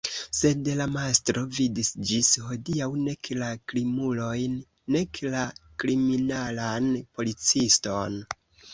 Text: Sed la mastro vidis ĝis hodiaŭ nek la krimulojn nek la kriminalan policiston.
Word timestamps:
Sed 0.35 0.69
la 0.77 0.85
mastro 0.93 1.43
vidis 1.57 1.91
ĝis 2.13 2.31
hodiaŭ 2.47 2.89
nek 3.03 3.31
la 3.43 3.51
krimulojn 3.73 4.59
nek 4.97 5.23
la 5.37 5.47
kriminalan 5.85 6.93
policiston. 7.17 8.23